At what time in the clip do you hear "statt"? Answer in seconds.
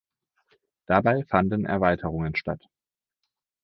2.35-2.67